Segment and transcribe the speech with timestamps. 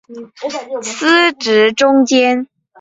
[0.81, 2.47] 司职中坚。